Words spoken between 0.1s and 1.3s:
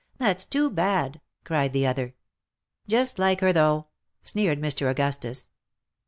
"That's too bad!"